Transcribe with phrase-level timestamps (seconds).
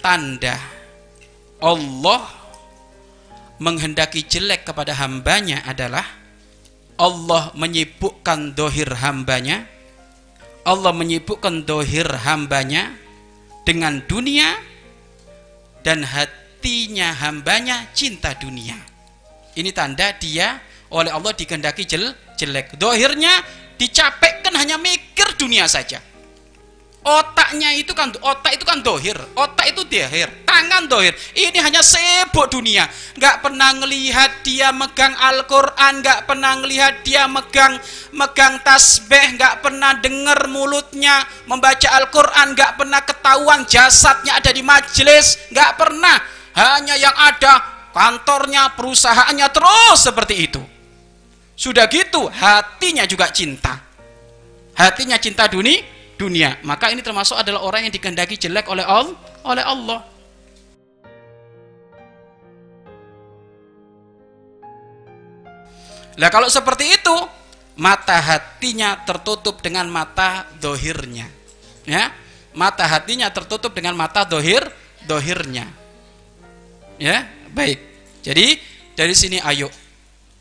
[0.00, 0.56] tanda
[1.60, 2.24] Allah
[3.60, 6.04] menghendaki jelek kepada hambanya adalah
[6.96, 9.68] Allah menyibukkan dohir hambanya
[10.64, 12.92] Allah menyibukkan dohir hambanya
[13.64, 14.60] dengan dunia
[15.80, 18.76] dan hatinya hambanya cinta dunia.
[19.56, 20.60] Ini tanda dia
[20.92, 22.76] oleh Allah dikehendaki jel, jelek.
[22.76, 23.40] Dohirnya
[23.80, 26.04] dicapekkan hanya mikir dunia saja
[27.50, 29.18] otaknya itu kan otak itu kan dohir.
[29.34, 31.10] Otak itu dohir tangan dohir.
[31.34, 32.86] Ini hanya sibuk dunia.
[33.18, 37.74] Nggak pernah ngelihat dia megang Al-Quran nggak pernah ngelihat dia megang
[38.14, 45.50] megang tasbih nggak pernah dengar mulutnya membaca Al-Quran nggak pernah ketahuan jasadnya ada di majelis.
[45.50, 46.16] Nggak pernah.
[46.54, 50.62] Hanya yang ada kantornya perusahaannya terus seperti itu.
[51.58, 53.74] Sudah gitu hatinya juga cinta.
[54.78, 56.60] Hatinya cinta dunia dunia.
[56.68, 59.16] Maka ini termasuk adalah orang yang dikehendaki jelek oleh Allah,
[59.48, 60.00] oleh Allah.
[66.20, 67.16] Lah kalau seperti itu,
[67.80, 71.32] mata hatinya tertutup dengan mata dohirnya.
[71.88, 72.12] Ya,
[72.52, 74.60] mata hatinya tertutup dengan mata dohir
[75.08, 75.64] dohirnya.
[77.00, 77.24] Ya,
[77.56, 77.80] baik.
[78.20, 78.60] Jadi
[78.92, 79.72] dari sini ayo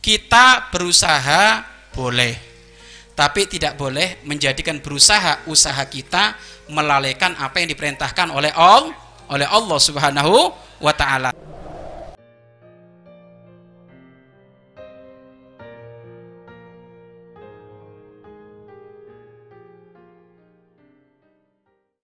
[0.03, 1.63] kita berusaha
[1.95, 2.48] boleh
[3.19, 6.39] tapi tidak boleh menjadikan berusaha usaha kita
[6.71, 8.95] melalaikan apa yang diperintahkan oleh Allah
[9.27, 11.48] oleh Allah Subhanahu wa taala.